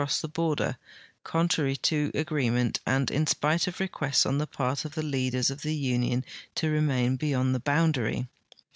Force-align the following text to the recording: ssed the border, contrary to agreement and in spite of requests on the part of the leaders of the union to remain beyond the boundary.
ssed 0.03 0.21
the 0.21 0.27
border, 0.27 0.77
contrary 1.23 1.75
to 1.75 2.09
agreement 2.15 2.79
and 2.87 3.11
in 3.11 3.27
spite 3.27 3.67
of 3.67 3.79
requests 3.79 4.25
on 4.25 4.39
the 4.39 4.47
part 4.47 4.83
of 4.83 4.95
the 4.95 5.03
leaders 5.05 5.51
of 5.51 5.61
the 5.61 5.75
union 5.75 6.25
to 6.55 6.71
remain 6.71 7.15
beyond 7.17 7.53
the 7.53 7.59
boundary. 7.59 8.27